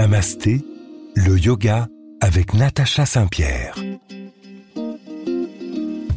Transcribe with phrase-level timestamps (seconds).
[0.00, 0.64] Namasté,
[1.14, 1.86] le yoga
[2.22, 3.74] avec Natacha Saint-Pierre.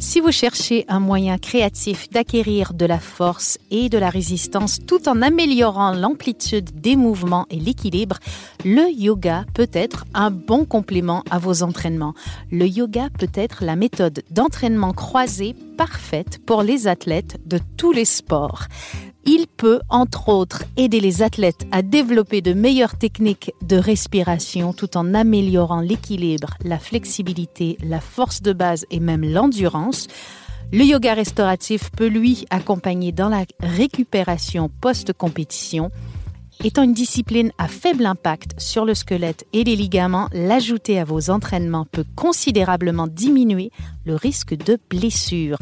[0.00, 5.06] Si vous cherchez un moyen créatif d'acquérir de la force et de la résistance tout
[5.06, 8.20] en améliorant l'amplitude des mouvements et l'équilibre,
[8.64, 12.14] le yoga peut être un bon complément à vos entraînements.
[12.50, 18.06] Le yoga peut être la méthode d'entraînement croisée parfaite pour les athlètes de tous les
[18.06, 18.64] sports.
[19.26, 24.98] Il peut, entre autres, aider les athlètes à développer de meilleures techniques de respiration tout
[24.98, 30.08] en améliorant l'équilibre, la flexibilité, la force de base et même l'endurance.
[30.72, 35.90] Le yoga restauratif peut lui accompagner dans la récupération post-compétition
[36.62, 41.30] Étant une discipline à faible impact sur le squelette et les ligaments, l'ajouter à vos
[41.30, 43.70] entraînements peut considérablement diminuer
[44.04, 45.58] le risque de blessure.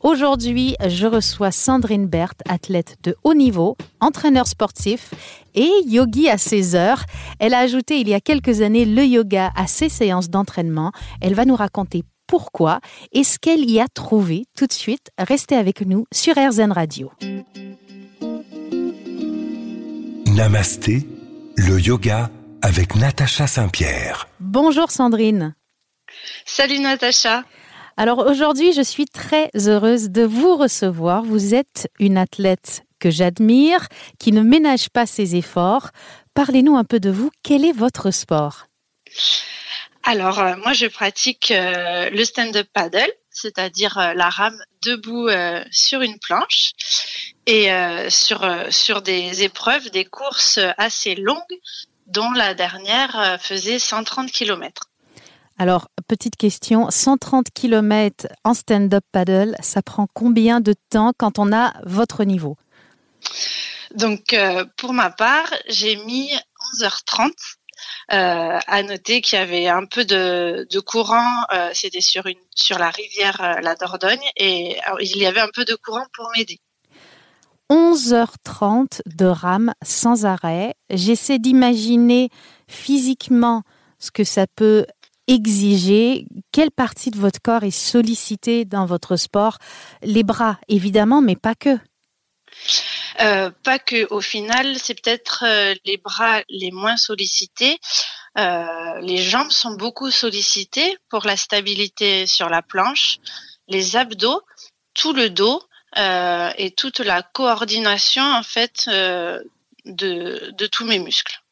[0.00, 5.14] Aujourd'hui, je reçois Sandrine Berthe, athlète de haut niveau, entraîneur sportif
[5.54, 7.04] et yogi à ses heures.
[7.38, 10.92] Elle a ajouté il y a quelques années le yoga à ses séances d'entraînement.
[11.20, 12.80] Elle va nous raconter pourquoi
[13.12, 14.46] et ce qu'elle y a trouvé.
[14.56, 17.10] Tout de suite, restez avec nous sur RZN Radio.
[20.40, 21.06] Namasté,
[21.58, 22.30] le yoga
[22.62, 24.26] avec Natacha Saint-Pierre.
[24.40, 25.54] Bonjour Sandrine.
[26.46, 27.44] Salut Natacha.
[27.98, 31.24] Alors aujourd'hui, je suis très heureuse de vous recevoir.
[31.24, 33.86] Vous êtes une athlète que j'admire,
[34.18, 35.90] qui ne ménage pas ses efforts.
[36.32, 37.30] Parlez-nous un peu de vous.
[37.42, 38.64] Quel est votre sport?
[40.04, 45.28] Alors, euh, moi, je pratique euh, le stand-up paddle, c'est-à-dire euh, la rame debout
[45.70, 46.72] sur une planche
[47.50, 51.58] et euh, sur, euh, sur des épreuves, des courses assez longues,
[52.06, 54.82] dont la dernière euh, faisait 130 km.
[55.58, 61.52] Alors, petite question, 130 km en stand-up paddle, ça prend combien de temps quand on
[61.52, 62.56] a votre niveau?
[63.94, 64.34] Donc,
[64.78, 66.30] pour ma part, j'ai mis
[66.78, 67.32] 11h30.
[68.08, 73.74] À noter qu'il y avait un peu de, courant, c'était sur, sur la rivière la
[73.74, 76.60] Dordogne, et il y avait un peu de courant pour m'aider.
[77.70, 80.74] 11h30 de rame sans arrêt.
[80.90, 82.28] J'essaie d'imaginer
[82.66, 83.62] physiquement
[84.00, 84.86] ce que ça peut
[85.28, 86.26] exiger.
[86.50, 89.58] Quelle partie de votre corps est sollicitée dans votre sport?
[90.02, 91.78] Les bras, évidemment, mais pas que.
[93.20, 94.06] Euh, pas que.
[94.12, 97.78] Au final, c'est peut-être euh, les bras les moins sollicités.
[98.38, 103.18] Euh, les jambes sont beaucoup sollicitées pour la stabilité sur la planche.
[103.68, 104.42] Les abdos,
[104.94, 105.62] tout le dos,
[105.96, 111.42] et toute la coordination en fait de tous mes muscles.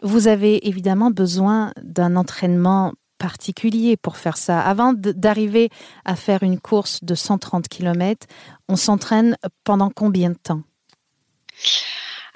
[0.00, 4.60] Vous avez évidemment besoin d'un entraînement particulier pour faire ça.
[4.60, 5.70] Avant d'arriver
[6.04, 8.26] à faire une course de 130 km,
[8.68, 10.62] on s'entraîne pendant combien de temps?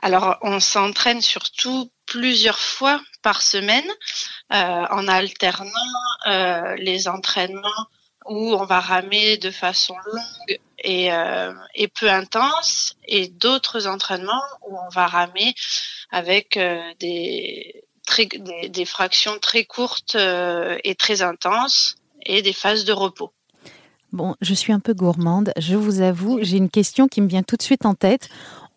[0.01, 3.91] Alors, on s'entraîne surtout plusieurs fois par semaine
[4.53, 5.93] euh, en alternant
[6.29, 7.87] euh, les entraînements
[8.27, 14.47] où on va ramer de façon longue et, euh, et peu intense, et d'autres entraînements
[14.69, 15.53] où on va ramer
[16.13, 16.59] avec
[17.01, 22.93] des, très, des, des, fractions très courtes euh, et très intenses et des phases de
[22.93, 23.33] repos.
[24.13, 27.43] Bon, je suis un peu gourmande, je vous avoue, j'ai une question qui me vient
[27.43, 28.29] tout de suite en tête.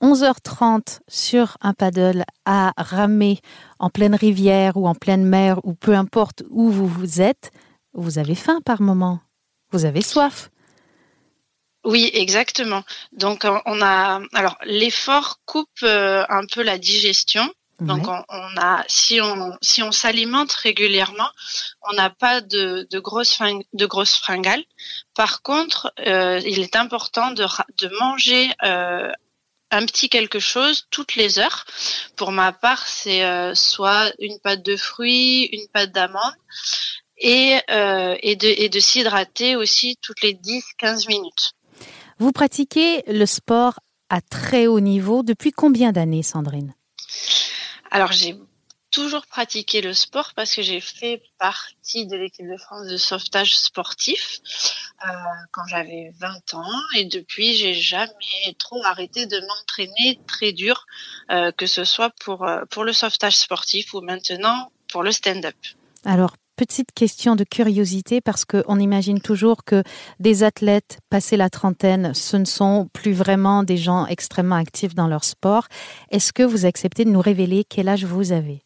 [0.02, 3.40] 11h30 sur un paddle à ramer
[3.80, 7.52] en pleine rivière ou en pleine mer ou peu importe où vous vous êtes,
[7.94, 9.20] vous avez faim par moment
[9.72, 10.50] vous avez soif.
[11.86, 12.84] Oui, exactement.
[13.14, 17.50] Donc on a alors l'effort coupe euh, un peu la digestion.
[17.82, 21.30] Donc on, a si on si on s'alimente régulièrement,
[21.90, 23.40] on n'a pas de, de grosses
[23.74, 24.64] de grosses fringales.
[25.16, 27.46] Par contre, euh, il est important de,
[27.78, 29.12] de manger euh,
[29.72, 31.66] un petit quelque chose toutes les heures.
[32.16, 33.24] Pour ma part, c'est
[33.56, 36.34] soit une pâte de fruits, une pâte d'amande
[37.20, 41.54] et, euh, et de, et de s'hydrater aussi toutes les 10-15 minutes.
[42.18, 43.80] Vous pratiquez le sport
[44.10, 46.74] à très haut niveau depuis combien d'années, Sandrine?
[47.92, 48.36] Alors, j'ai
[48.92, 53.56] toujours pratiqué le sport parce que j'ai fait partie de l'équipe de France de sauvetage
[53.56, 54.40] sportif
[55.06, 55.12] euh,
[55.52, 60.86] quand j'avais 20 ans et depuis j'ai jamais trop arrêté de m'entraîner très dur
[61.32, 65.56] euh, que ce soit pour euh, pour le sauvetage sportif ou maintenant pour le stand-up.
[66.04, 69.82] Alors petite question de curiosité parce qu'on imagine toujours que
[70.20, 75.08] des athlètes passés la trentaine, ce ne sont plus vraiment des gens extrêmement actifs dans
[75.08, 75.68] leur sport.
[76.12, 78.66] Est-ce que vous acceptez de nous révéler quel âge vous avez?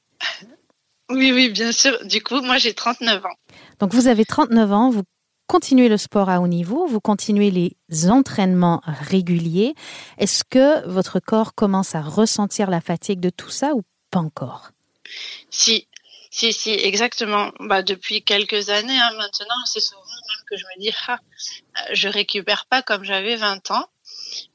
[1.12, 1.95] Oui, oui, bien sûr.
[2.07, 3.36] Du coup, moi, j'ai 39 ans.
[3.80, 5.04] Donc, vous avez 39 ans, vous
[5.46, 9.75] continuez le sport à haut niveau, vous continuez les entraînements réguliers.
[10.18, 14.72] Est-ce que votre corps commence à ressentir la fatigue de tout ça ou pas encore?
[15.51, 15.88] Si,
[16.33, 17.51] si, si, exactement.
[17.59, 21.19] Bah, depuis quelques années hein, maintenant, c'est souvent même que je me dis, ah,
[21.94, 23.88] je récupère pas comme j'avais 20 ans,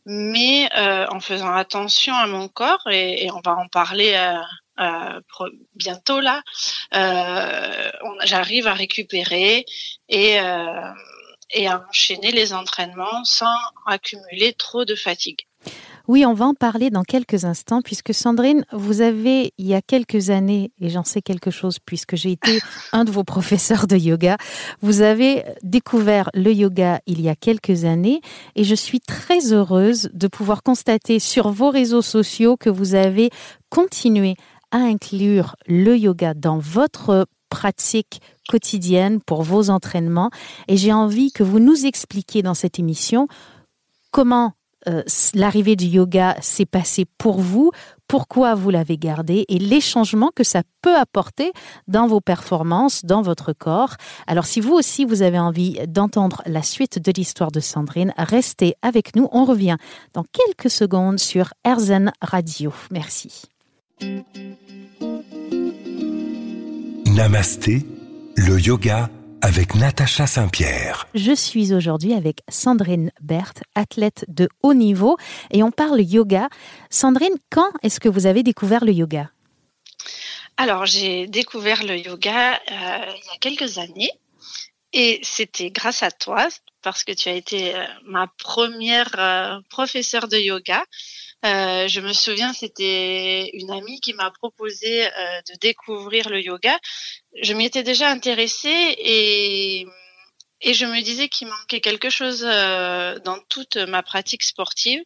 [0.04, 4.40] mais euh, en faisant attention à mon corps, et, on va en parler euh,
[4.80, 5.20] euh,
[5.76, 6.42] bientôt là,
[8.24, 9.64] j'arrive à récupérer
[10.08, 10.94] et à
[11.88, 15.47] enchaîner les entraînements sans accumuler trop de fatigue.
[16.08, 19.82] Oui, on va en parler dans quelques instants, puisque Sandrine, vous avez, il y a
[19.82, 22.60] quelques années, et j'en sais quelque chose puisque j'ai été
[22.92, 24.38] un de vos professeurs de yoga,
[24.80, 28.22] vous avez découvert le yoga il y a quelques années,
[28.56, 33.28] et je suis très heureuse de pouvoir constater sur vos réseaux sociaux que vous avez
[33.68, 34.36] continué
[34.70, 40.30] à inclure le yoga dans votre pratique quotidienne pour vos entraînements.
[40.68, 43.28] Et j'ai envie que vous nous expliquiez dans cette émission
[44.10, 44.54] comment
[44.88, 45.02] euh,
[45.34, 47.70] l'arrivée du yoga s'est passée pour vous,
[48.06, 51.52] pourquoi vous l'avez gardé et les changements que ça peut apporter
[51.86, 53.96] dans vos performances, dans votre corps?
[54.26, 58.74] Alors si vous aussi vous avez envie d'entendre la suite de l'histoire de Sandrine, restez
[58.82, 59.28] avec nous.
[59.30, 59.76] On revient
[60.14, 62.72] dans quelques secondes sur Erzen Radio.
[62.90, 63.42] Merci.
[67.06, 67.84] Namasté,
[68.36, 69.10] le yoga
[69.42, 71.06] avec Natacha Saint-Pierre.
[71.14, 75.16] Je suis aujourd'hui avec Sandrine Berthe, athlète de haut niveau,
[75.50, 76.48] et on parle yoga.
[76.90, 79.30] Sandrine, quand est-ce que vous avez découvert le yoga?
[80.56, 84.10] Alors, j'ai découvert le yoga euh, il y a quelques années,
[84.92, 86.48] et c'était grâce à toi,
[86.82, 90.84] parce que tu as été euh, ma première euh, professeure de yoga.
[91.44, 95.10] Euh, je me souviens, c'était une amie qui m'a proposé euh,
[95.48, 96.76] de découvrir le yoga.
[97.42, 99.86] Je m'y étais déjà intéressée et
[100.64, 105.00] je me disais qu'il manquait quelque chose dans toute ma pratique sportive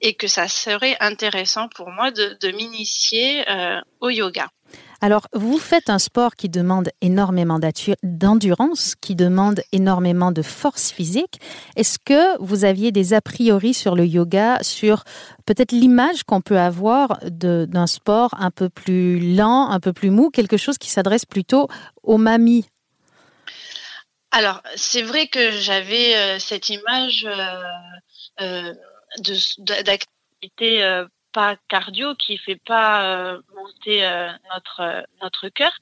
[0.00, 3.44] et que ça serait intéressant pour moi de m'initier
[4.00, 4.48] au yoga.
[5.04, 7.60] Alors, vous faites un sport qui demande énormément
[8.02, 11.40] d'endurance, qui demande énormément de force physique.
[11.76, 15.04] Est-ce que vous aviez des a priori sur le yoga, sur
[15.44, 20.30] peut-être l'image qu'on peut avoir d'un sport un peu plus lent, un peu plus mou,
[20.30, 21.68] quelque chose qui s'adresse plutôt
[22.02, 22.64] aux mamies?
[24.30, 27.62] Alors, c'est vrai que j'avais euh, cette image euh,
[28.40, 28.72] euh,
[29.82, 31.04] d'activité
[31.34, 35.72] pas cardio, qui fait pas euh, monter euh, notre notre cœur,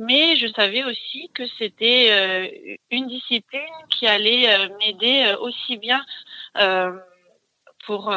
[0.00, 3.60] mais je savais aussi que c'était euh, une discipline
[3.90, 6.04] qui allait m'aider aussi bien
[7.86, 8.12] pour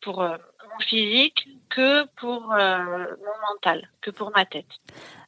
[0.00, 4.72] pour mon physique que pour mon mental, que pour ma tête.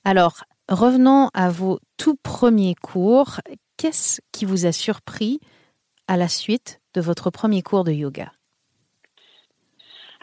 [0.05, 3.41] Alors, revenons à vos tout premiers cours.
[3.77, 5.41] Qu'est-ce qui vous a surpris
[6.09, 8.33] à la suite de votre premier cours de yoga?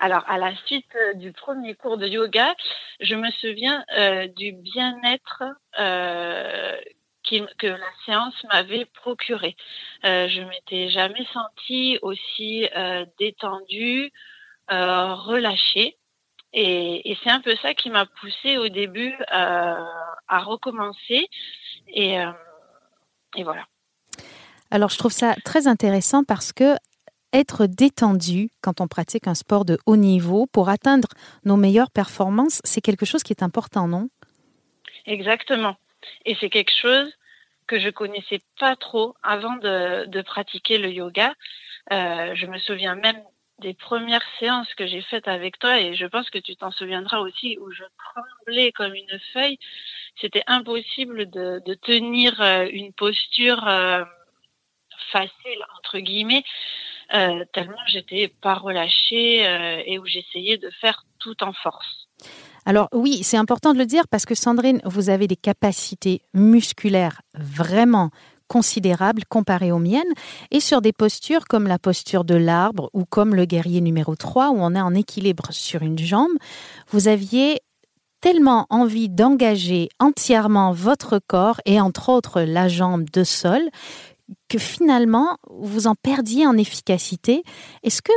[0.05, 2.53] Alors, à la suite euh, du premier cours de yoga,
[2.99, 5.41] je me souviens euh, du bien-être
[5.79, 6.79] euh,
[7.23, 9.55] que la séance m'avait procuré.
[10.03, 12.67] Euh, je m'étais jamais sentie aussi
[13.17, 14.11] détendue,
[14.69, 15.97] relâchée.
[16.53, 21.27] Et, c'est un peu ça qui m'a poussée au début à recommencer.
[21.87, 22.19] Et
[23.39, 23.65] voilà.
[24.69, 26.75] Alors, je trouve ça très intéressant parce que
[27.35, 31.09] être détendu quand on pratique un sport de haut niveau pour atteindre
[31.43, 34.09] nos meilleures performances, c'est quelque chose qui est important, non?
[35.05, 35.77] Exactement.
[36.25, 37.11] Et c'est quelque chose
[37.67, 41.33] que je connaissais pas trop avant de, pratiquer le yoga.
[41.91, 43.21] Euh, je me souviens même
[43.59, 47.19] des premières séances que j'ai faites avec toi et je pense que tu t'en souviendras
[47.19, 49.57] aussi où je tremblais comme une feuille.
[50.19, 54.03] C'était impossible de, tenir euh, une posture euh,
[55.11, 56.43] facile entre guillemets
[57.13, 62.07] euh, tellement j'étais pas relâchée euh, et où j'essayais de faire tout en force.
[62.65, 67.21] Alors oui, c'est important de le dire parce que Sandrine, vous avez des capacités musculaires
[67.35, 68.09] vraiment
[68.47, 70.03] considérables comparées aux miennes
[70.51, 74.49] et sur des postures comme la posture de l'arbre ou comme le guerrier numéro 3
[74.49, 76.33] où on est en équilibre sur une jambe,
[76.89, 77.59] vous aviez
[78.21, 83.61] tellement envie d'engager entièrement votre corps et entre autres la jambe de sol
[84.49, 87.43] que finalement, vous en perdiez en efficacité.
[87.83, 88.13] Est-ce que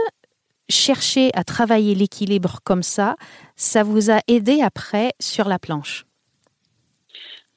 [0.69, 3.17] chercher à travailler l'équilibre comme ça,
[3.57, 6.05] ça vous a aidé après sur la planche?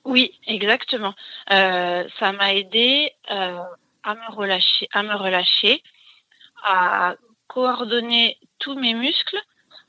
[0.03, 1.13] Oui, exactement.
[1.51, 3.59] Euh, ça m'a aidé euh,
[4.03, 5.83] à me relâcher, à me relâcher,
[6.63, 7.15] à
[7.47, 9.39] coordonner tous mes muscles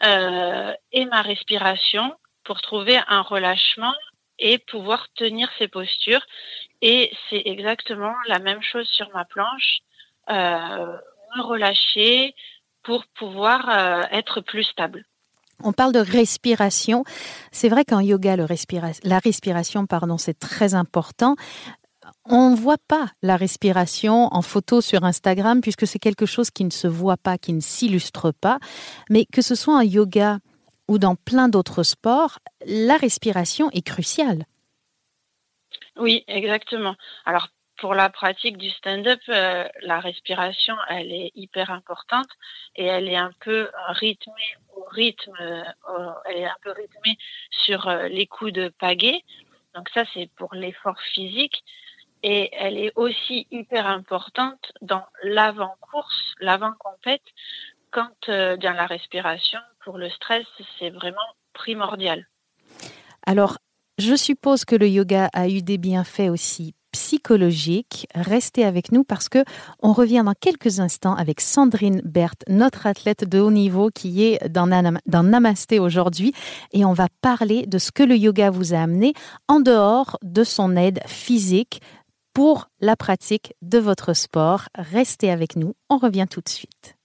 [0.05, 2.15] euh, et ma respiration
[2.45, 3.95] pour trouver un relâchement
[4.39, 6.25] et pouvoir tenir ces postures.
[6.83, 9.79] Et c'est exactement la même chose sur ma planche,
[10.29, 10.97] euh,
[11.39, 12.35] relâcher
[12.83, 15.05] pour pouvoir euh, être plus stable.
[15.63, 17.05] On parle de respiration.
[17.53, 21.37] C'est vrai qu'en yoga, la respiration, pardon, c'est très important.
[22.25, 26.65] On ne voit pas la respiration en photo sur Instagram puisque c'est quelque chose qui
[26.65, 28.59] ne se voit pas, qui ne s'illustre pas.
[29.09, 30.39] Mais que ce soit en yoga
[30.89, 34.47] ou dans plein d'autres sports, la respiration est cruciale.
[35.97, 36.97] Oui, exactement.
[37.25, 37.49] Alors
[37.83, 42.29] pour la pratique du stand-up, euh, la respiration, elle est hyper importante
[42.77, 45.65] et elle est un peu rythmée au rythme, euh,
[46.27, 47.19] elle est un peu rythmée
[47.51, 49.23] sur euh, les coups de pagaie.
[49.75, 51.65] Donc ça, c'est pour l'effort physique.
[52.23, 57.25] Et elle est aussi hyper importante dans l'avant-course, l'avant-compète,
[57.91, 60.47] quand dans la respiration, pour le stress,
[60.79, 61.19] c'est vraiment
[61.53, 62.29] primordial.
[63.27, 63.59] Alors,
[64.03, 68.07] je suppose que le yoga a eu des bienfaits aussi psychologiques.
[68.15, 69.45] Restez avec nous parce que
[69.81, 74.49] on revient dans quelques instants avec Sandrine Berthe, notre athlète de haut niveau qui est
[74.49, 74.69] dans,
[75.07, 76.35] dans Namasté aujourd'hui
[76.73, 79.15] et on va parler de ce que le yoga vous a amené
[79.49, 81.81] en dehors de son aide physique
[82.35, 84.65] pour la pratique de votre sport.
[84.75, 86.97] Restez avec nous, on revient tout de suite.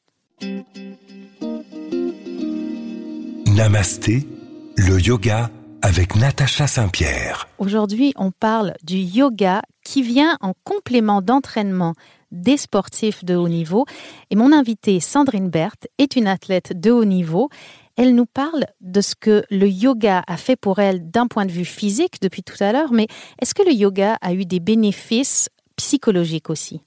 [3.55, 4.27] Namasté,
[4.75, 5.49] le yoga
[5.81, 7.47] avec Natacha Saint-Pierre.
[7.57, 11.93] Aujourd'hui, on parle du yoga qui vient en complément d'entraînement
[12.31, 13.85] des sportifs de haut niveau.
[14.29, 17.49] Et mon invitée, Sandrine Berthe, est une athlète de haut niveau.
[17.95, 21.51] Elle nous parle de ce que le yoga a fait pour elle d'un point de
[21.51, 23.07] vue physique depuis tout à l'heure, mais
[23.41, 26.81] est-ce que le yoga a eu des bénéfices psychologiques aussi?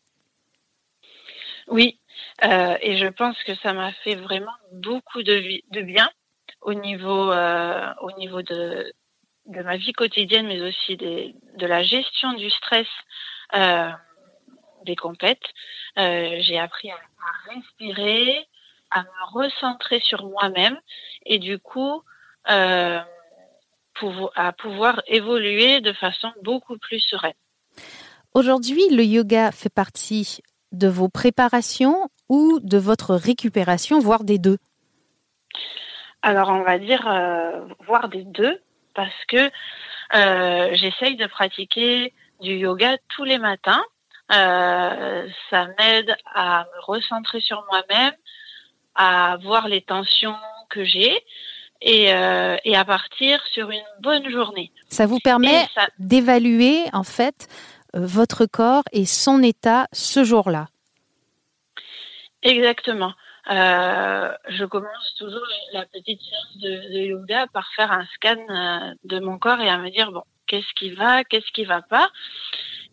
[1.68, 1.98] Oui,
[2.44, 6.10] euh, et je pense que ça m'a fait vraiment beaucoup de, de bien
[6.60, 8.92] au niveau, euh, au niveau de,
[9.46, 12.86] de ma vie quotidienne, mais aussi des, de la gestion du stress
[13.54, 13.90] euh,
[14.84, 15.38] des compètes.
[15.98, 16.96] Euh, j'ai appris à,
[17.48, 18.46] respirer,
[18.90, 20.78] à me recentrer sur moi-même
[21.26, 22.02] et du coup
[22.44, 23.04] à
[24.56, 27.34] pouvoir évoluer de façon beaucoup plus sereine.
[28.34, 30.40] Aujourd'hui, le yoga fait partie
[30.72, 34.58] de vos préparations ou de votre récupération, voire des deux?
[36.22, 38.60] Alors on va dire euh, voir des deux
[38.94, 39.50] parce que
[40.14, 43.82] euh, j'essaye de pratiquer du yoga tous les matins.
[44.32, 48.14] Euh, ça m'aide à me recentrer sur moi-même,
[48.94, 50.36] à voir les tensions
[50.68, 51.24] que j'ai
[51.82, 54.70] et, et, à partir sur une bonne journée.
[54.88, 55.66] Ça vous permet
[55.98, 57.48] d'évaluer en fait
[57.94, 60.68] votre corps et son état ce jour-là.
[62.42, 63.14] Exactement.
[63.50, 69.18] Euh, je commence toujours la petite séance de, yoga par faire un scan euh, de
[69.18, 72.10] mon corps et à me dire bon qu'est-ce qui va, qu'est-ce qui va pas?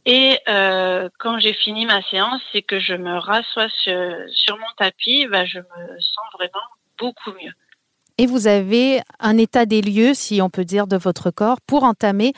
[0.06, 5.28] Et euh, quand j'ai fini ma séance et que je me rassois sur, mon tapis,
[5.28, 6.64] bah, je me sens vraiment
[6.98, 7.52] beaucoup mieux.
[8.18, 11.84] Et vous avez un état des lieux, si on peut dire, de votre corps pour
[11.84, 12.34] entamer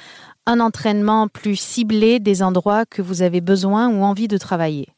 [0.45, 4.89] un entraînement plus ciblé des endroits que vous avez besoin ou envie de travailler?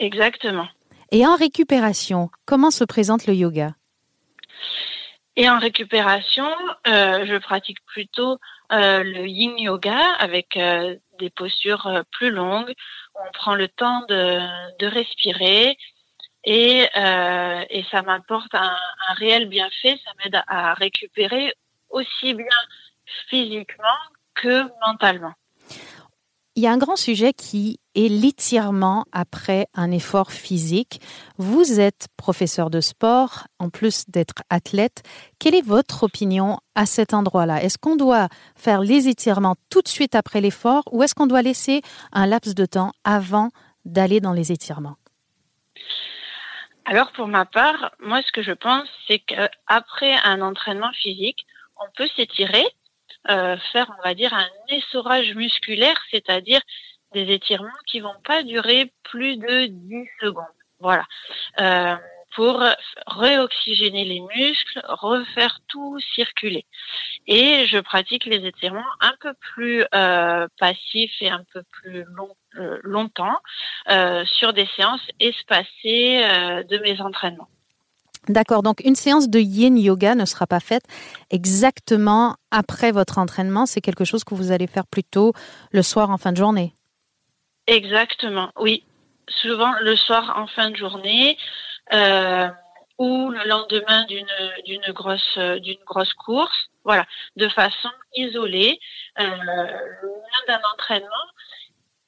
[0.00, 0.66] Exactement.
[1.10, 3.74] Et en récupération, comment se présente le yoga?
[5.36, 6.48] Et en récupération,
[6.86, 8.38] euh, je pratique plutôt
[8.72, 12.72] euh, le yin yoga avec euh, des postures plus longues.
[13.16, 15.76] On prend le temps de, respirer
[16.44, 16.88] et,
[17.90, 18.76] ça m'apporte un,
[19.16, 19.98] réel bienfait.
[20.04, 21.52] Ça m'aide à récupérer
[21.90, 22.46] aussi bien
[23.28, 23.98] physiquement
[24.34, 25.34] que mentalement.
[26.56, 31.00] Il y a un grand sujet qui est l'étirement après un effort physique.
[31.36, 35.02] Vous êtes professeur de sport, en plus d'être athlète.
[35.40, 37.60] Quelle est votre opinion à cet endroit-là?
[37.60, 41.42] Est-ce qu'on doit faire les étirements tout de suite après l'effort ou est-ce qu'on doit
[41.42, 41.82] laisser
[42.12, 43.50] un laps de temps avant
[43.84, 44.96] d'aller dans les étirements?
[46.84, 51.46] Alors pour ma part, moi ce que je pense, c'est qu'après un entraînement physique,
[51.80, 52.64] on peut s'étirer,
[53.30, 56.60] euh, faire, on va dire, un essorage musculaire, c'est-à-dire
[57.12, 60.44] des étirements qui vont pas durer plus de 10 secondes.
[60.80, 61.04] Voilà.
[61.60, 61.96] Euh,
[62.34, 62.64] pour
[63.06, 66.66] réoxygéner les muscles, refaire tout circuler.
[67.28, 72.34] Et je pratique les étirements un peu plus euh, passifs et un peu plus long,
[72.82, 73.38] longtemps
[74.24, 76.26] sur des séances espacées
[76.68, 77.48] de mes entraînements.
[78.28, 80.84] D'accord, donc une séance de yin yoga ne sera pas faite
[81.30, 85.32] exactement après votre entraînement, c'est quelque chose que vous allez faire plutôt
[85.72, 86.72] le soir en fin de journée.
[87.66, 88.84] Exactement, oui.
[89.28, 91.38] Souvent le soir en fin de journée
[91.92, 92.48] euh,
[92.98, 98.78] ou le lendemain d'une grosse d'une grosse course, voilà, de façon isolée,
[99.18, 101.26] euh, loin d'un entraînement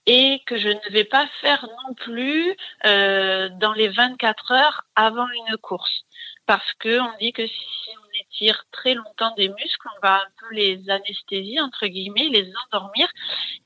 [0.06, 5.26] et que je ne vais pas faire non plus euh, dans les 24 heures avant
[5.48, 6.04] une course
[6.46, 10.28] parce que on dit que si on sortir très longtemps des muscles, on va un
[10.40, 13.08] peu les anesthésier, entre guillemets, les endormir.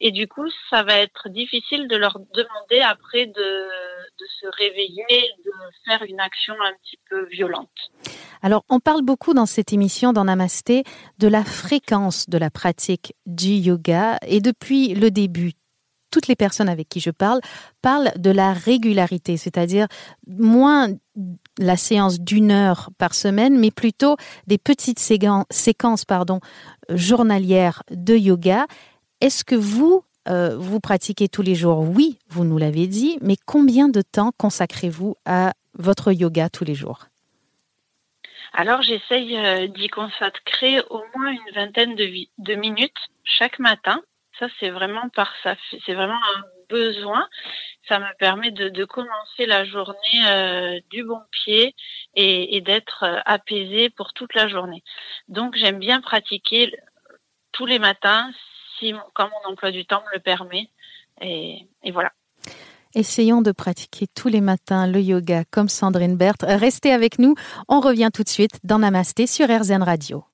[0.00, 5.30] Et du coup, ça va être difficile de leur demander après de, de se réveiller,
[5.44, 5.52] de
[5.86, 7.68] faire une action un petit peu violente.
[8.42, 10.84] Alors, on parle beaucoup dans cette émission, dans Namasté,
[11.18, 14.18] de la fréquence de la pratique du yoga.
[14.26, 15.52] Et depuis le début,
[16.10, 17.40] toutes les personnes avec qui je parle
[17.82, 19.86] parlent de la régularité, c'est-à-dire
[20.26, 20.88] moins
[21.58, 26.04] la séance d'une heure par semaine, mais plutôt des petites séquences
[26.88, 28.66] journalières de yoga.
[29.20, 31.80] Est-ce que vous, euh, vous pratiquez tous les jours?
[31.80, 36.74] Oui, vous nous l'avez dit, mais combien de temps consacrez-vous à votre yoga tous les
[36.74, 37.06] jours?
[38.52, 44.02] Alors j'essaye euh, d'y consacrer au moins une vingtaine de minutes chaque matin
[44.40, 45.54] ça, c'est vraiment par ça,
[45.86, 47.28] c'est vraiment un besoin.
[47.88, 51.74] Ça me permet de, commencer la journée euh, du bon pied
[52.14, 54.82] et, d'être euh, apaisé pour toute la journée.
[55.28, 56.72] Donc, j'aime bien pratiquer
[57.52, 58.30] tous les matins,
[58.78, 60.70] si quand mon emploi du temps me le permet.
[61.20, 62.12] Et, et voilà.
[62.94, 66.42] Essayons de pratiquer tous les matins le yoga comme Sandrine Berthe.
[66.42, 67.34] Restez avec nous.
[67.68, 70.24] On revient tout de suite dans Namasté sur RZN Radio.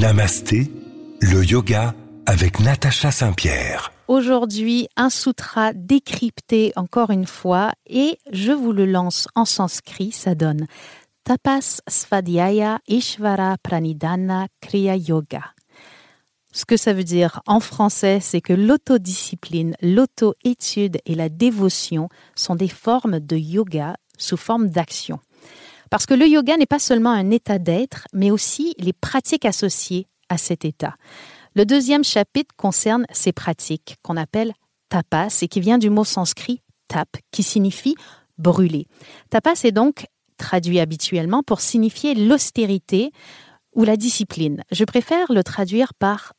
[0.00, 0.72] Namasté,
[1.20, 3.92] le yoga avec Natacha Saint-Pierre.
[4.08, 10.34] Aujourd'hui, un sutra décrypté encore une fois et je vous le lance en sanskrit, ça
[10.34, 10.66] donne
[11.24, 15.52] Tapas Svadhyaya Ishvara Pranidhana Kriya Yoga.
[16.50, 22.54] Ce que ça veut dire en français, c'est que l'autodiscipline, l'auto-étude et la dévotion sont
[22.54, 25.20] des formes de yoga sous forme d'action.
[25.90, 30.06] Parce que le yoga n'est pas seulement un état d'être, mais aussi les pratiques associées
[30.28, 30.94] à cet état.
[31.56, 34.52] Le deuxième chapitre concerne ces pratiques qu'on appelle
[34.88, 37.96] tapas et qui vient du mot sanskrit tap, qui signifie
[38.38, 38.86] brûler.
[39.30, 43.12] Tapas est donc traduit habituellement pour signifier l'austérité
[43.74, 44.62] ou la discipline.
[44.70, 46.32] Je préfère le traduire par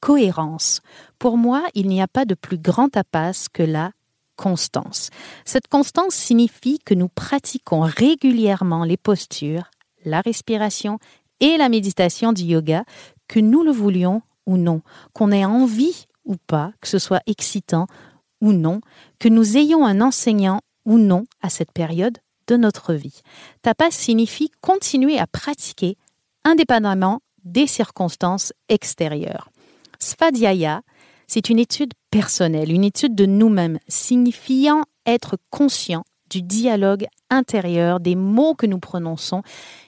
[0.00, 0.80] cohérence.
[1.18, 3.90] Pour moi, il n'y a pas de plus grand tapas que la
[4.38, 5.10] constance.
[5.44, 9.70] Cette constance signifie que nous pratiquons régulièrement les postures,
[10.04, 10.98] la respiration
[11.40, 12.84] et la méditation du yoga,
[13.26, 14.80] que nous le voulions ou non,
[15.12, 17.86] qu'on ait envie ou pas, que ce soit excitant
[18.40, 18.80] ou non,
[19.18, 23.20] que nous ayons un enseignant ou non à cette période de notre vie.
[23.62, 25.98] Tapas signifie continuer à pratiquer
[26.44, 29.50] indépendamment des circonstances extérieures.
[29.98, 30.82] Svadhyaya
[31.28, 38.16] c'est une étude personnelle, une étude de nous-mêmes, signifiant être conscient du dialogue intérieur, des
[38.16, 39.42] mots que nous prononçons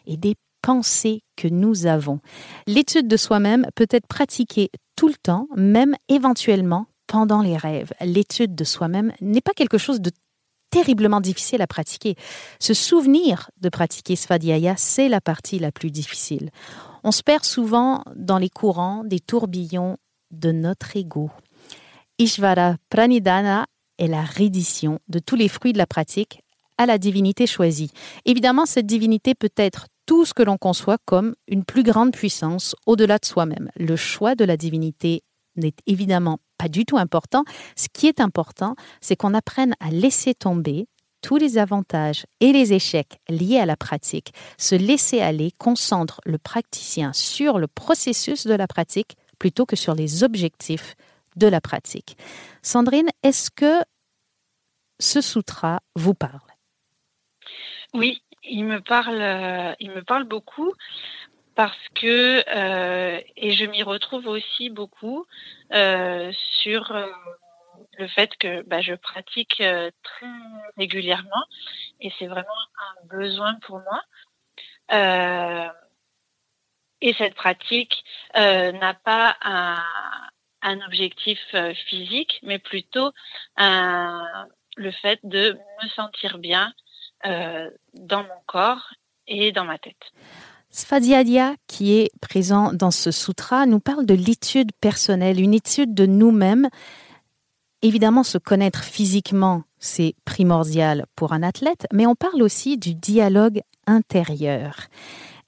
[0.06, 2.20] et des pensées que nous avons.
[2.66, 7.92] L'étude de soi-même peut être pratiquée tout le temps, même éventuellement pendant les rêves.
[8.00, 10.10] L'étude de soi-même n'est pas quelque chose de
[10.70, 12.14] terriblement difficile à pratiquer.
[12.60, 16.50] Se souvenir de pratiquer Svadhyaya, c'est la partie la plus difficile.
[17.02, 19.96] On se perd souvent dans les courants des tourbillons
[20.30, 21.30] de notre ego.
[22.18, 23.66] Ishvara Pranidhana
[23.98, 26.42] est la reddition de tous les fruits de la pratique
[26.78, 27.90] à la divinité choisie.
[28.24, 32.74] Évidemment, cette divinité peut être tout ce que l'on conçoit comme une plus grande puissance
[32.86, 33.70] au-delà de soi-même.
[33.76, 35.22] Le choix de la divinité
[35.56, 37.44] n'est évidemment pas du tout important.
[37.76, 40.86] Ce qui est important, c'est qu'on apprenne à laisser tomber
[41.22, 46.38] tous les avantages et les échecs liés à la pratique, se laisser aller, concentre le
[46.38, 50.94] praticien sur le processus de la pratique plutôt que sur les objectifs
[51.34, 52.16] de la pratique.
[52.62, 53.80] Sandrine, est-ce que
[55.00, 56.38] ce sutra vous parle?
[57.94, 60.72] Oui, il me parle, euh, il me parle beaucoup
[61.56, 65.26] parce que euh, et je m'y retrouve aussi beaucoup
[65.72, 66.30] euh,
[66.62, 66.92] sur
[67.98, 70.26] le fait que bah, je pratique très
[70.76, 71.44] régulièrement
[72.00, 72.46] et c'est vraiment
[72.78, 74.02] un besoin pour moi.
[77.02, 78.04] Et cette pratique
[78.36, 83.12] euh, n'a pas un, objectif euh, physique, mais plutôt
[83.56, 86.72] le fait de me sentir bien
[87.26, 88.94] euh, dans mon corps
[89.26, 90.12] et dans ma tête.
[90.70, 96.06] Svadhyaya, qui est présent dans ce sutra, nous parle de l'étude personnelle, une étude de
[96.06, 96.68] nous-mêmes.
[97.82, 103.62] Évidemment, se connaître physiquement, c'est primordial pour un athlète, mais on parle aussi du dialogue
[103.86, 104.76] intérieur.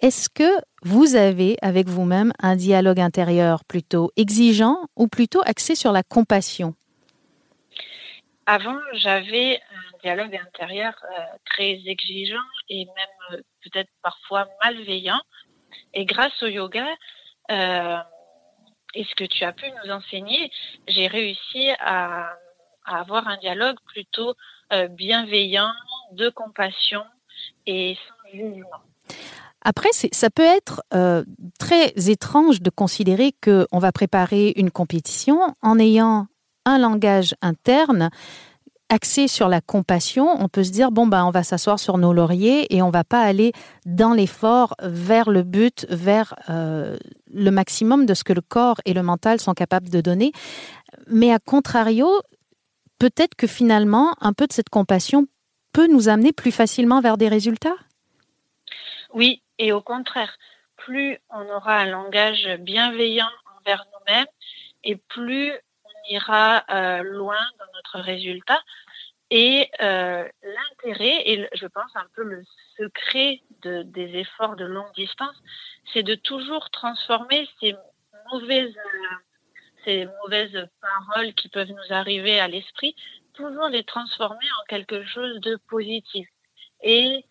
[0.03, 5.93] Est-ce que vous avez avec vous-même un dialogue intérieur plutôt exigeant ou plutôt axé sur
[5.93, 6.75] la compassion?
[8.47, 15.21] Avant, j'avais un dialogue intérieur euh, très exigeant et même euh, peut-être parfois malveillant.
[15.95, 16.89] Et grâce au yoga
[17.53, 17.99] euh,
[18.95, 20.51] et ce que tu as pu nous enseigner,
[20.89, 22.37] j'ai réussi à,
[22.85, 24.35] avoir un dialogue plutôt
[24.91, 25.73] bienveillant,
[26.11, 27.05] de compassion
[27.65, 28.83] et sans jugement.
[29.65, 31.25] Après, ça peut être euh,
[31.59, 36.27] très étrange de considérer qu'on va préparer une compétition en ayant
[36.65, 38.11] un langage interne
[38.89, 40.29] axé sur la compassion.
[40.39, 43.05] On peut se dire bon ben on va s'asseoir sur nos lauriers et on va
[43.05, 43.53] pas aller
[43.87, 46.99] dans l'effort vers le but, vers euh,
[47.33, 50.33] le maximum de ce que le corps et le mental sont capables de donner.
[51.07, 52.11] Mais à contrario,
[52.99, 55.27] peut-être que finalement un peu de cette compassion
[55.73, 57.77] peut nous amener plus facilement vers des résultats?
[59.15, 60.37] Oui, et au contraire,
[60.77, 64.27] plus on aura un langage bienveillant envers nous-mêmes
[64.83, 65.53] et plus
[65.85, 68.61] on ira euh, loin dans notre résultat.
[69.31, 72.43] Et euh, l'intérêt, et je pense un peu le
[72.77, 75.41] secret de, des efforts de longue distance,
[75.93, 77.77] c'est de toujours transformer ces
[78.33, 78.75] mauvaises,
[79.85, 82.97] ces mauvaises paroles qui peuvent nous arriver à l'esprit,
[83.33, 86.27] toujours les transformer en quelque chose de positif.
[86.83, 87.25] Et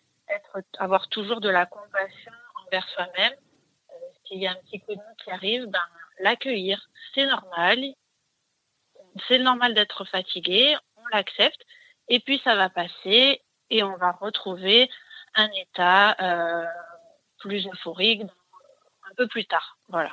[0.78, 2.32] avoir toujours de la compassion
[2.66, 3.32] envers soi-même.
[3.32, 3.94] Euh,
[4.26, 5.86] S'il y a un petit coup de mou qui arrive, ben,
[6.20, 6.88] l'accueillir.
[7.14, 7.78] C'est normal.
[9.28, 10.76] C'est normal d'être fatigué.
[10.96, 11.62] On l'accepte.
[12.08, 14.90] Et puis ça va passer et on va retrouver
[15.34, 16.66] un état euh,
[17.38, 19.78] plus euphorique un peu plus tard.
[19.88, 20.12] Voilà.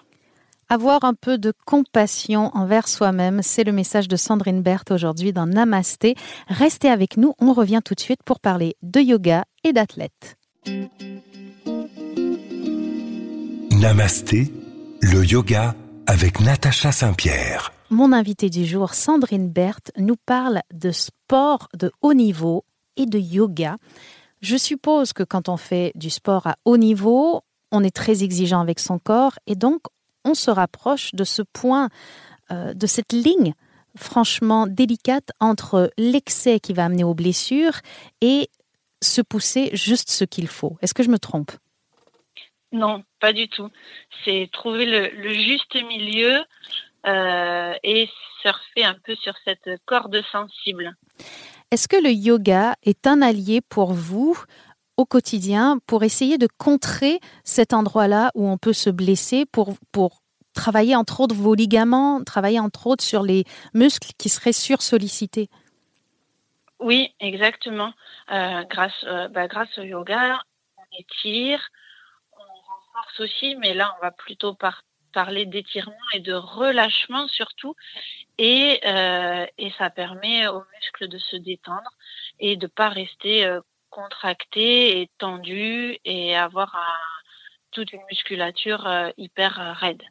[0.71, 5.47] Avoir un peu de compassion envers soi-même, c'est le message de Sandrine Berthe aujourd'hui dans
[5.47, 6.13] Namasté.
[6.47, 10.37] Restez avec nous, on revient tout de suite pour parler de yoga et d'athlètes.
[13.71, 14.53] Namasté,
[15.01, 15.73] le yoga
[16.05, 17.73] avec Natacha Saint-Pierre.
[17.89, 22.63] Mon invité du jour, Sandrine Berthe, nous parle de sport de haut niveau
[22.95, 23.77] et de yoga.
[24.41, 28.61] Je suppose que quand on fait du sport à haut niveau, on est très exigeant
[28.61, 29.81] avec son corps et donc
[30.25, 31.89] on se rapproche de ce point,
[32.51, 33.53] euh, de cette ligne
[33.95, 37.79] franchement délicate entre l'excès qui va amener aux blessures
[38.21, 38.49] et
[39.01, 40.77] se pousser juste ce qu'il faut.
[40.81, 41.51] Est-ce que je me trompe?
[42.71, 43.69] Non, pas du tout.
[44.23, 46.43] C'est trouver le, juste milieu
[47.07, 48.09] euh, et
[48.41, 50.95] surfer un peu sur cette corde sensible.
[51.71, 54.37] Est-ce que le yoga est un allié pour vous
[54.99, 60.19] au quotidien pour essayer de contrer cet endroit-là où on peut se blesser, pour, pour
[60.53, 65.47] travailler entre autres vos ligaments, travailler entre autres sur les muscles qui seraient sursollicités
[66.81, 67.93] Oui, exactement.
[68.29, 70.37] Euh, grâce, euh, bah, grâce au yoga,
[70.77, 71.61] on étire,
[72.33, 74.53] on renforce aussi, mais là, on va plutôt
[75.13, 77.73] parler d'étirement et de relâchement surtout.
[78.37, 81.89] Et, euh, et ça permet aux muscles de se détendre
[82.41, 83.59] et de ne pas rester
[83.89, 86.75] contracté et tendu et avoir
[87.71, 90.01] toute une musculature euh, hyper euh, raide.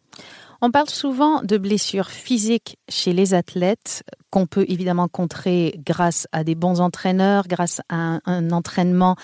[0.61, 6.43] On parle souvent de blessures physiques chez les athlètes qu'on peut évidemment contrer grâce à
[6.43, 9.17] des bons entraîneurs, grâce à un, entraînement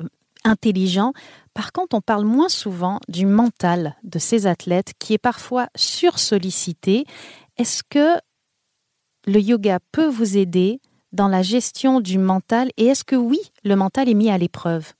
[0.00, 0.04] euh,
[0.44, 1.12] intelligent.
[1.54, 7.04] Par contre, on parle moins souvent du mental de ces athlètes qui est parfois sursollicité.
[7.56, 8.18] Est-ce que
[9.26, 10.80] le yoga peut vous aider
[11.14, 14.92] dans la gestion du mental et est-ce que oui, le mental est mis à l'épreuve?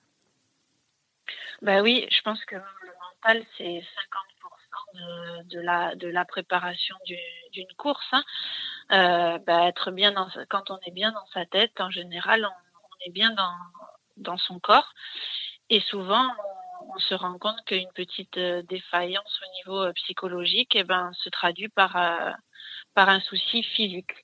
[1.61, 3.83] Bah oui, je pense que le mental, c'est
[4.95, 6.95] 50% de, la, de la préparation
[7.53, 8.07] d'une course.
[8.13, 8.25] Hein.
[8.93, 10.15] Euh, bah, être bien
[10.49, 13.35] quand on est bien dans sa tête, en général, on, est bien
[14.17, 14.93] dans, son corps.
[15.69, 16.29] Et souvent,
[16.95, 21.29] on, se rend compte qu'une petite euh, défaillance au niveau euh, psychologique eh ben, se
[21.31, 24.24] traduit par un souci physique.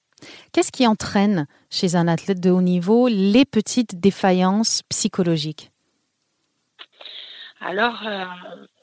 [0.53, 5.71] Qu'est-ce qui entraîne chez un athlète de haut niveau les petites défaillances psychologiques?
[7.61, 8.25] Alors, euh,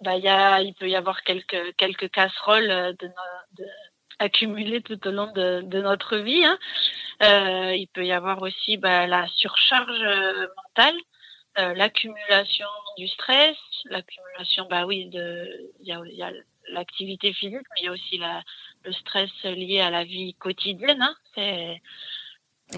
[0.02, 0.18] bah,
[0.62, 2.94] il peut y avoir quelques, casseroles euh,
[4.20, 6.46] accumulées tout au long de, notre vie.
[6.46, 6.60] Hein.
[7.24, 10.04] Euh, il peut y avoir aussi bah, la surcharge
[10.56, 10.96] mentale,
[11.76, 16.32] l'accumulation du stress, l'accumulation, bah oui, il y a,
[16.70, 18.20] l'activité physique, mais il y a aussi
[18.84, 21.02] le stress lié à la vie quotidienne.
[21.02, 21.16] Hein.
[21.36, 21.82] C'est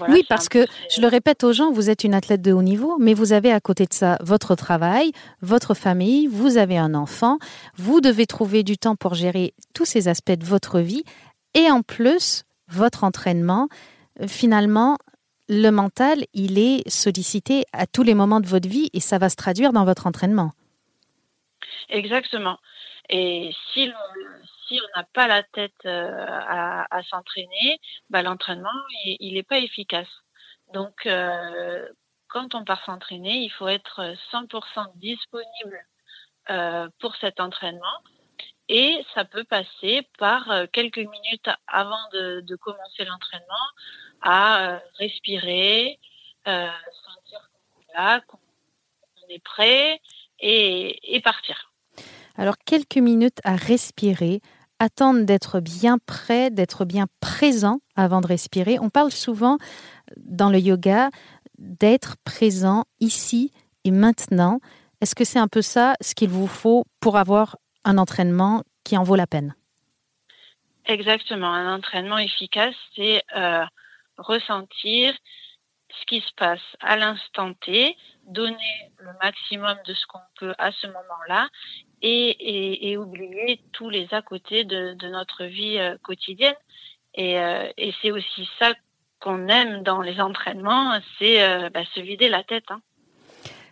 [0.08, 2.96] oui, parce que je le répète aux gens, vous êtes une athlète de haut niveau,
[3.00, 5.10] mais vous avez à côté de ça votre travail,
[5.42, 7.38] votre famille, vous avez un enfant,
[7.74, 11.02] vous devez trouver du temps pour gérer tous ces aspects de votre vie,
[11.54, 13.68] et en plus, votre entraînement,
[14.28, 14.96] finalement,
[15.48, 19.28] le mental, il est sollicité à tous les moments de votre vie et ça va
[19.28, 20.52] se traduire dans votre entraînement.
[21.88, 22.58] Exactement.
[23.08, 23.92] Et si l'on
[24.78, 27.78] on n'a pas la tête euh, à, s'entraîner,
[28.10, 28.68] bah, l'entraînement,
[29.04, 30.08] il n'est pas efficace.
[30.72, 31.88] Donc, euh,
[32.28, 35.84] quand on part s'entraîner, il faut être 100% disponible
[36.50, 37.98] euh, pour cet entraînement.
[38.68, 43.54] Et ça peut passer par quelques minutes avant de, commencer l'entraînement
[44.22, 45.98] à respirer,
[46.44, 48.38] sentir qu'on est là, qu'on
[49.28, 50.00] est prêt
[50.38, 51.72] et, partir.
[52.36, 54.40] Alors, quelques minutes à respirer,
[54.80, 58.78] attendre d'être bien prêt, d'être bien présent avant de respirer.
[58.80, 59.58] On parle souvent
[60.16, 61.10] dans le yoga
[61.58, 63.52] d'être présent ici
[63.84, 64.58] et maintenant.
[65.00, 68.96] Est-ce que c'est un peu ça ce qu'il vous faut pour avoir un entraînement qui
[68.96, 69.54] en vaut la peine?
[70.86, 71.52] Exactement.
[71.52, 73.64] Un entraînement efficace, c'est euh,
[74.16, 75.14] ressentir
[76.00, 80.72] ce qui se passe à l'instant T, donner le maximum de ce qu'on peut à
[80.72, 81.48] ce moment-là
[82.02, 86.54] et, oublier tous les à côté de, notre vie euh, quotidienne.
[87.18, 88.72] Euh, et, c'est aussi ça
[89.20, 92.64] qu'on aime dans les entraînements, c'est bah, se vider la tête.
[92.70, 92.80] Hein.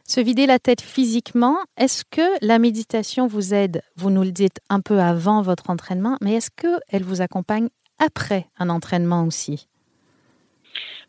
[0.04, 3.82] Se vider la tête physiquement, est-ce que la méditation vous aide?
[3.96, 8.46] Vous nous le dites un peu avant votre entraînement, mais est-ce qu'elle vous accompagne après
[8.58, 9.68] un entraînement aussi?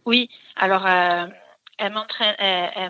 [0.05, 1.27] Oui, alors euh,
[1.77, 1.93] elle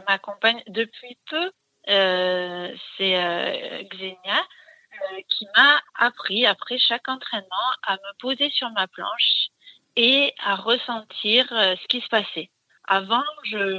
[0.08, 1.52] m'accompagne depuis peu.
[1.90, 4.44] Euh, c'est euh, Xenia
[5.30, 9.48] qui m'a appris après chaque entraînement à me poser sur ma planche
[9.96, 12.50] et à ressentir ce qui se passait.
[12.86, 13.24] Avant,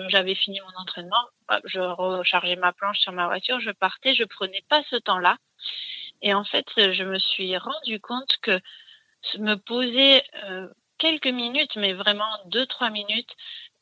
[0.08, 1.24] j'avais fini mon entraînement,
[1.64, 5.36] je rechargeais ma planche sur ma voiture, je partais, je prenais pas ce temps-là.
[6.22, 8.60] Et en fait, je me suis rendu compte que
[9.38, 10.68] me poser euh,
[10.98, 13.30] quelques minutes, mais vraiment deux, trois minutes,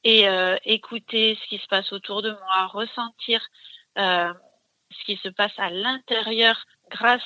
[0.04, 3.44] et euh, écouter ce qui se passe autour de moi, ressentir euh,
[3.96, 7.20] ce qui se passe à l'intérieur grâce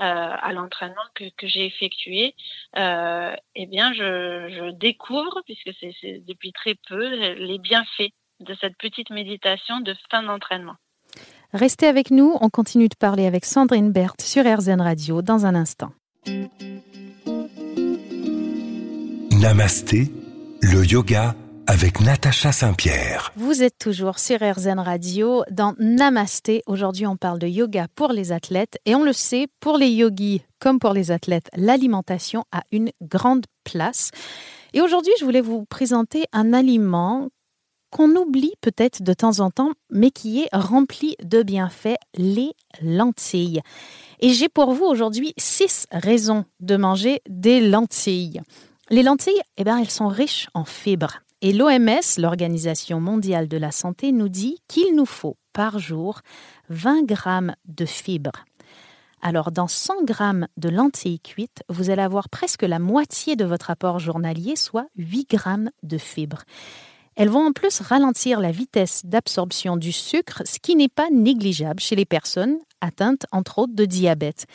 [0.00, 2.34] euh, à l'entraînement que, j'ai effectué,
[2.76, 9.10] euh, eh bien, je, découvre, puisque c'est depuis très peu, les bienfaits de cette petite
[9.10, 10.76] méditation de fin d'entraînement.
[11.52, 15.54] Restez avec nous, on continue de parler avec Sandrine Berthe sur RZN Radio dans un
[15.54, 15.92] instant.
[19.32, 20.08] Namasté,
[20.60, 21.34] le yoga
[21.68, 23.30] avec Natacha Saint-Pierre.
[23.36, 26.62] Vous êtes toujours sur RZN Radio dans Namasté.
[26.66, 30.40] Aujourd'hui, on parle de yoga pour les athlètes et on le sait, pour les yogis
[30.60, 34.10] comme pour les athlètes, l'alimentation a une grande place.
[34.72, 37.28] Et aujourd'hui, je voulais vous présenter un aliment
[37.90, 43.60] qu'on oublie peut-être de temps en temps, mais qui est rempli de bienfaits, les lentilles.
[44.20, 48.40] Et j'ai pour vous aujourd'hui six raisons de manger des lentilles.
[48.88, 51.20] Les lentilles, eh bien, elles sont riches en fibres.
[51.40, 56.20] Et l'OMS, l'Organisation mondiale de la santé, nous dit qu'il nous faut par jour
[56.68, 58.44] 20 grammes de fibres.
[59.22, 63.70] Alors, dans 100 grammes de lentilles cuites, vous allez avoir presque la moitié de votre
[63.70, 66.42] apport journalier, soit 8 grammes de fibres.
[67.14, 71.80] Elles vont en plus ralentir la vitesse d'absorption du sucre, ce qui n'est pas négligeable
[71.80, 74.46] chez les personnes atteintes, entre autres, de diabète.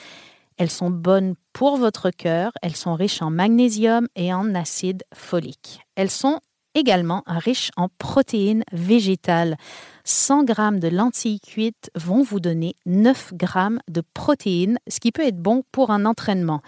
[0.57, 5.81] Elles sont bonnes pour votre cœur, elles sont riches en magnésium et en acide folique.
[5.95, 6.39] Elles sont
[6.75, 9.57] également riche en protéines végétales.
[10.05, 15.25] 100 grammes de lentilles cuites vont vous donner 9 grammes de protéines, ce qui peut
[15.25, 16.61] être bon pour un entraînement.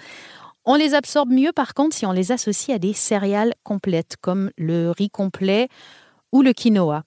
[0.65, 4.51] On les absorbe mieux par contre si on les associe à des céréales complètes comme
[4.57, 5.69] le riz complet
[6.31, 7.03] ou le quinoa.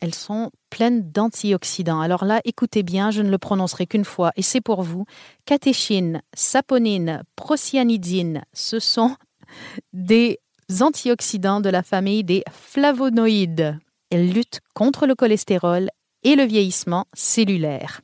[0.00, 2.00] Elles sont pleines d'antioxydants.
[2.00, 5.04] Alors là, écoutez bien, je ne le prononcerai qu'une fois et c'est pour vous.
[5.44, 9.16] Catéchine, saponine, procyanidine, ce sont
[9.92, 10.38] des
[10.80, 13.78] antioxydants de la famille des flavonoïdes.
[14.10, 15.90] Elles luttent contre le cholestérol
[16.22, 18.00] et le vieillissement cellulaire.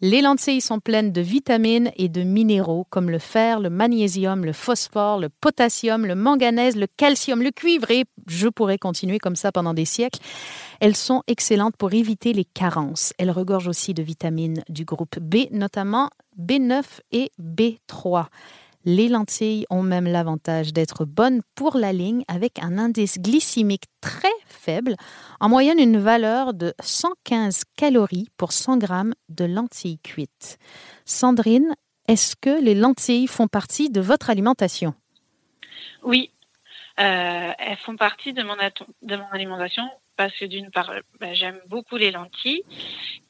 [0.00, 4.52] Les lentilles sont pleines de vitamines et de minéraux comme le fer, le magnésium, le
[4.52, 9.50] phosphore, le potassium, le manganèse, le calcium, le cuivre et je pourrais continuer comme ça
[9.50, 10.20] pendant des siècles.
[10.78, 13.12] Elles sont excellentes pour éviter les carences.
[13.18, 18.26] Elles regorgent aussi de vitamines du groupe B, notamment B9 et B3.
[18.84, 24.28] Les lentilles ont même l'avantage d'être bonnes pour la ligne avec un indice glycémique très
[24.46, 24.94] faible,
[25.40, 30.58] en moyenne une valeur de 115 calories pour 100 grammes de lentilles cuites.
[31.04, 31.74] Sandrine,
[32.06, 34.94] est-ce que les lentilles font partie de votre alimentation?
[36.02, 36.30] Oui,
[37.00, 38.56] euh, elles font partie de mon,
[39.02, 39.84] de mon alimentation
[40.18, 42.64] parce que d'une part, bah, j'aime beaucoup les lentilles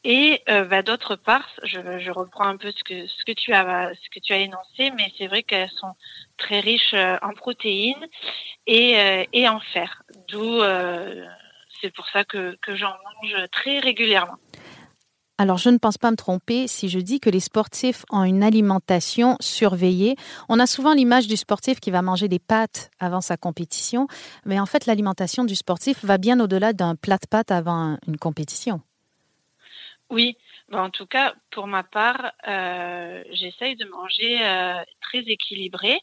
[0.04, 3.92] et euh, bah, d'autre part, je, reprends un peu ce que ce que tu as
[3.94, 5.94] ce que tu as énoncé, mais c'est vrai qu'elles sont
[6.38, 8.06] très riches euh, en protéines
[8.66, 10.02] et, euh, et en fer.
[10.28, 10.60] D'où
[11.80, 14.38] c'est pour ça que, que j'en mange très régulièrement.
[15.40, 18.42] Alors, je ne pense pas me tromper si je dis que les sportifs ont une
[18.42, 20.16] alimentation surveillée.
[20.48, 24.08] On a souvent l'image du sportif qui va manger des pâtes avant sa compétition,
[24.44, 28.16] mais en fait, l'alimentation du sportif va bien au-delà d'un plat de pâtes avant une
[28.16, 28.80] compétition.
[30.10, 30.36] Oui,
[30.72, 36.00] en tout cas, pour ma part, euh, j'essaye de manger euh, très équilibré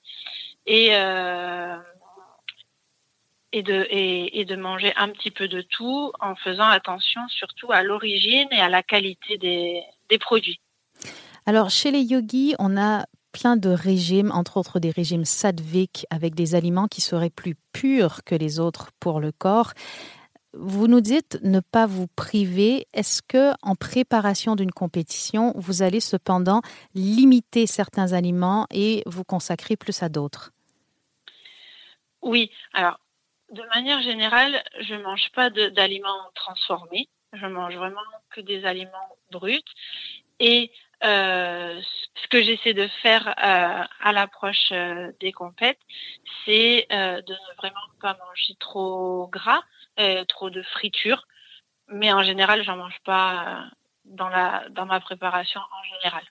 [0.65, 1.75] et euh,
[3.55, 7.83] et de, et, de manger un petit peu de tout en faisant attention surtout à
[7.83, 10.59] l'origine et à la qualité des, des produits.
[11.45, 16.35] Alors, chez les yogis, on a plein de régimes, entre autres des régimes sadviques avec
[16.35, 19.71] des aliments qui seraient plus purs que les autres pour le corps.
[20.53, 22.87] Vous nous dites ne pas vous priver.
[22.93, 26.61] Est-ce que en préparation d'une compétition, vous allez cependant
[26.93, 30.51] limiter certains aliments et vous consacrer plus à d'autres?
[32.21, 32.51] Oui.
[32.73, 32.99] Alors,
[33.55, 37.07] de manière générale, je mange pas d'aliments transformés.
[37.33, 39.71] Je mange vraiment que des aliments bruts.
[40.39, 40.71] Et
[41.03, 41.81] euh,
[42.21, 45.79] ce que j'essaie de faire euh, à l'approche euh, des compètes,
[46.45, 49.61] c'est de ne vraiment pas manger trop gras,
[50.27, 51.25] trop de friture.
[51.87, 53.65] Mais en général, j'en mange pas
[54.05, 54.29] dans
[54.69, 56.23] dans ma préparation en général.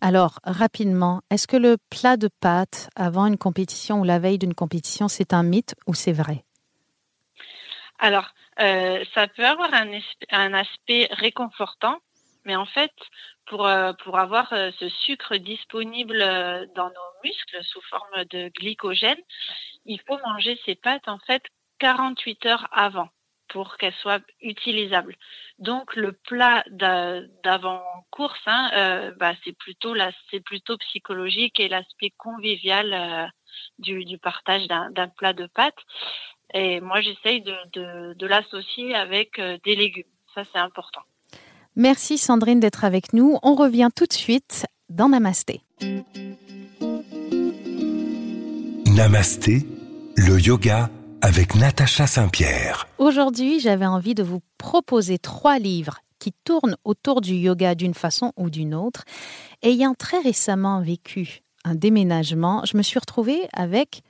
[0.00, 4.54] Alors, rapidement, est-ce que le plat de pâtes avant une compétition ou la veille d'une
[4.54, 6.44] compétition, c'est un mythe ou c'est vrai?
[8.02, 9.88] Alors, ça peut avoir un,
[10.30, 12.00] un aspect réconfortant,
[12.44, 12.92] mais en fait,
[13.46, 18.50] pour, euh, pour avoir euh, ce sucre disponible euh, dans nos muscles sous forme de
[18.58, 19.20] glycogène,
[19.84, 21.42] il faut manger ces pâtes en fait
[21.78, 23.08] 48 heures avant
[23.48, 25.16] pour qu'elles soient utilisables.
[25.58, 29.94] Donc le plat d'avant course, hein, bah, c'est plutôt
[30.30, 33.30] c'est plutôt psychologique et l'aspect convivial
[33.78, 35.76] du, du, partage d'un plat de pâtes.
[36.54, 40.04] Et moi, j'essaye de, de, de l'associer avec des légumes.
[40.34, 41.00] Ça, c'est important.
[41.76, 43.38] Merci Sandrine d'être avec nous.
[43.42, 45.62] On revient tout de suite dans Namasté.
[48.86, 49.62] Namasté,
[50.16, 50.90] le yoga
[51.22, 52.86] avec Natacha Saint-Pierre.
[52.98, 58.32] Aujourd'hui, j'avais envie de vous proposer trois livres qui tournent autour du yoga d'une façon
[58.36, 59.04] ou d'une autre.
[59.62, 64.02] Ayant très récemment vécu un déménagement, je me suis retrouvée avec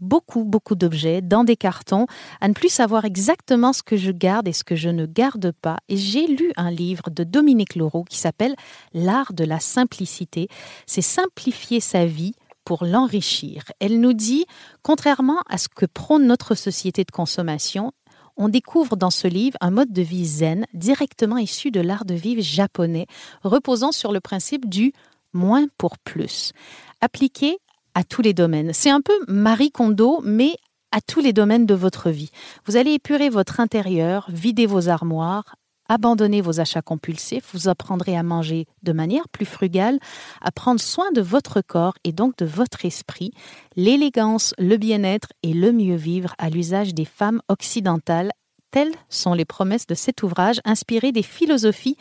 [0.00, 2.06] beaucoup, beaucoup d'objets dans des cartons,
[2.40, 5.52] à ne plus savoir exactement ce que je garde et ce que je ne garde
[5.52, 5.78] pas.
[5.88, 8.56] Et j'ai lu un livre de Dominique Leroux qui s'appelle
[8.92, 10.48] L'art de la simplicité.
[10.86, 13.64] C'est simplifier sa vie pour l'enrichir.
[13.80, 14.44] Elle nous dit,
[14.82, 17.92] contrairement à ce que prône notre société de consommation,
[18.36, 22.14] on découvre dans ce livre un mode de vie zen directement issu de l'art de
[22.14, 23.06] vivre japonais,
[23.42, 24.92] reposant sur le principe du
[25.32, 26.52] moins pour plus.
[27.00, 27.58] Appliqué
[27.96, 28.74] à tous les domaines.
[28.74, 30.54] C'est un peu Marie Kondo, mais
[30.92, 32.30] à tous les domaines de votre vie.
[32.66, 35.56] Vous allez épurer votre intérieur, vider vos armoires,
[35.88, 39.98] abandonner vos achats compulsifs, vous apprendrez à manger de manière plus frugale,
[40.42, 43.32] à prendre soin de votre corps et donc de votre esprit,
[43.76, 48.30] l'élégance, le bien-être et le mieux vivre à l'usage des femmes occidentales.
[48.72, 51.96] Telles sont les promesses de cet ouvrage inspiré des philosophies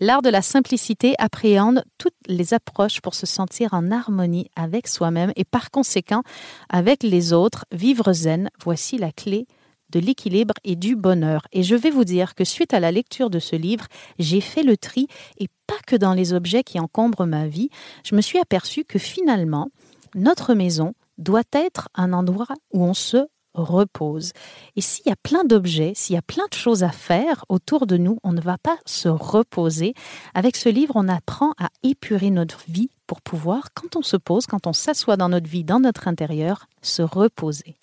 [0.00, 5.32] L'art de la simplicité appréhende toutes les approches pour se sentir en harmonie avec soi-même
[5.36, 6.24] et par conséquent
[6.68, 7.64] avec les autres.
[7.70, 9.46] Vivre zen, voici la clé
[9.90, 11.46] de l'équilibre et du bonheur.
[11.52, 13.86] Et je vais vous dire que suite à la lecture de ce livre,
[14.18, 15.06] j'ai fait le tri
[15.38, 17.70] et pas que dans les objets qui encombrent ma vie,
[18.04, 19.68] je me suis aperçu que finalement,
[20.16, 24.32] notre maison doit être un endroit où on se repose.
[24.76, 27.86] Et s'il y a plein d'objets, s'il y a plein de choses à faire autour
[27.86, 29.94] de nous, on ne va pas se reposer.
[30.34, 34.46] Avec ce livre, on apprend à épurer notre vie pour pouvoir, quand on se pose,
[34.46, 37.76] quand on s'assoit dans notre vie, dans notre intérieur, se reposer.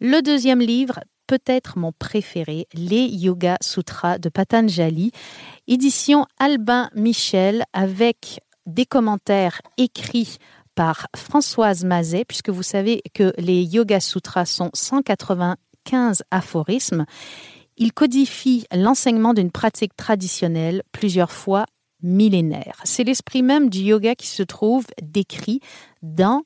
[0.00, 5.12] Le deuxième livre, peut-être mon préféré, les Yoga Sutras de Patanjali,
[5.66, 10.38] édition Albin Michel avec des commentaires écrits
[10.76, 17.06] par Françoise Mazet, puisque vous savez que les Yoga Sutras sont 195 aphorismes.
[17.76, 21.66] Il codifie l'enseignement d'une pratique traditionnelle plusieurs fois
[22.02, 22.80] millénaire.
[22.84, 25.60] C'est l'esprit même du yoga qui se trouve décrit
[26.02, 26.42] dans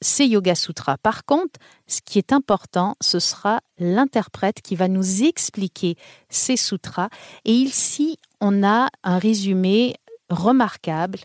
[0.00, 0.98] ces Yoga Sutras.
[0.98, 5.96] Par contre, ce qui est important, ce sera l'interprète qui va nous expliquer
[6.28, 7.08] ces sutras.
[7.44, 9.94] Et ici, on a un résumé
[10.28, 11.20] remarquable,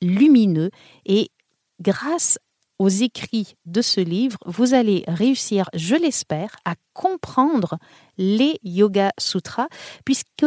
[0.00, 0.70] lumineux
[1.04, 1.30] et
[1.80, 2.38] grâce
[2.78, 7.78] aux écrits de ce livre, vous allez réussir, je l'espère, à comprendre
[8.16, 9.68] les Yoga Sutras,
[10.04, 10.46] puisque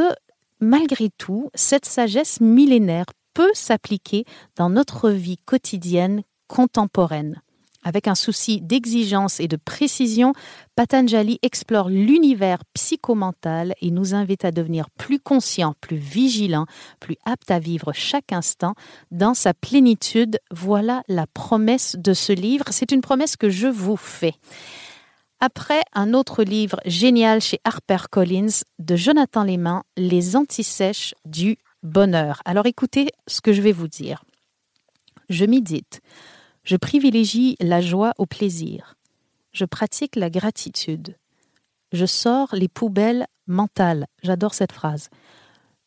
[0.59, 4.25] malgré tout, cette sagesse millénaire peut s'appliquer
[4.55, 7.41] dans notre vie quotidienne contemporaine.
[7.83, 10.33] Avec un souci d'exigence et de précision,
[10.75, 16.67] Patanjali explore l'univers psychomental et nous invite à devenir plus conscients, plus vigilants,
[16.99, 18.75] plus aptes à vivre chaque instant
[19.09, 20.39] dans sa plénitude.
[20.51, 22.65] Voilà la promesse de ce livre.
[22.69, 24.35] C'est une promesse que je vous fais.
[25.39, 32.43] Après un autre livre génial chez HarperCollins de Jonathan Lehman, Les antisèches du bonheur.
[32.45, 34.23] Alors écoutez ce que je vais vous dire.
[35.29, 36.01] Je médite.
[36.63, 38.95] Je privilégie la joie au plaisir.
[39.51, 41.17] je pratique la gratitude.
[41.91, 44.07] Je sors les poubelles mentales.
[44.23, 45.09] J'adore cette phrase.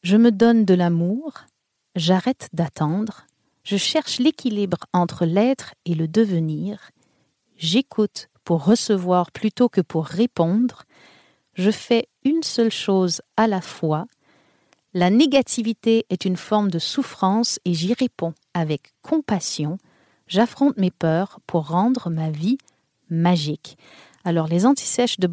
[0.02, 1.32] Je me donne de l'amour.
[1.96, 3.26] J'arrête d'attendre.
[3.62, 6.90] Je cherche l'équilibre entre l'être et le devenir.
[7.56, 10.82] J'écoute pour recevoir plutôt que pour répondre.
[11.54, 14.06] Je fais une seule chose à la fois.
[14.92, 19.78] La négativité est une forme de souffrance et j'y réponds avec compassion.
[20.26, 22.58] J'affronte mes peurs pour rendre ma vie
[23.10, 23.76] magique.
[24.24, 25.26] Alors les antisèches de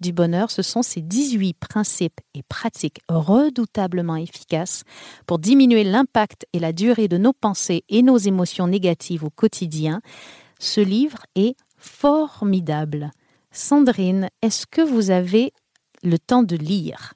[0.00, 4.84] du bonheur, ce sont ces 18 principes et pratiques redoutablement efficaces
[5.26, 10.00] pour diminuer l'impact et la durée de nos pensées et nos émotions négatives au quotidien.
[10.58, 13.10] Ce livre est formidable.
[13.50, 15.52] Sandrine, est-ce que vous avez
[16.02, 17.14] le temps de lire?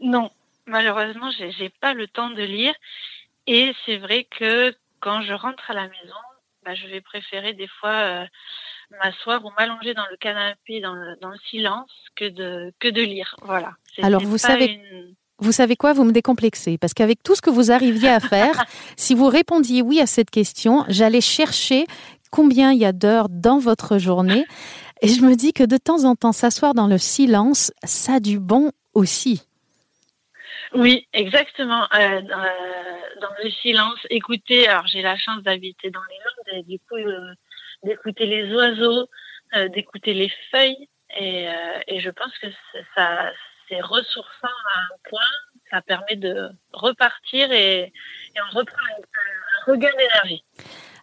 [0.00, 0.30] Non,
[0.66, 2.74] malheureusement, j'ai pas le temps de lire.
[3.46, 6.14] Et c'est vrai que quand je rentre à la maison,
[6.64, 8.24] bah, je vais préférer des fois euh,
[9.02, 11.16] m'asseoir ou m'allonger dans le canapé dans le,
[11.50, 13.34] silence que de, que de lire.
[13.42, 13.72] Voilà.
[14.02, 14.80] Alors vous savez.
[15.38, 18.64] Vous savez quoi, vous me décomplexez, parce qu'avec tout ce que vous arriviez à faire,
[18.96, 21.86] si vous répondiez oui à cette question, j'allais chercher
[22.30, 24.44] combien il y a d'heures dans votre journée,
[25.00, 28.20] et je me dis que de temps en temps, s'asseoir dans le silence, ça a
[28.20, 29.42] du bon aussi.
[30.74, 31.84] Oui, exactement.
[31.94, 34.68] Euh, euh, dans le silence, écouter.
[34.68, 37.34] Alors, j'ai la chance d'habiter dans les Landes et du coup, euh,
[37.82, 39.08] d'écouter les oiseaux,
[39.74, 40.88] d'écouter les feuilles.
[41.18, 41.48] Et,
[42.00, 42.46] je pense que
[42.94, 43.30] ça,
[43.68, 45.20] c'est ressourçant à un point.
[45.70, 50.44] Ça permet de repartir et, et on reprend un, un regain d'énergie.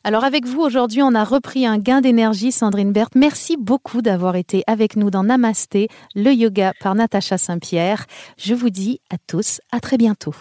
[0.03, 3.15] Alors avec vous aujourd'hui, on a repris un gain d'énergie, Sandrine Berthe.
[3.15, 8.05] Merci beaucoup d'avoir été avec nous dans Namasté, le yoga par Natacha Saint-Pierre.
[8.37, 10.33] Je vous dis à tous à très bientôt.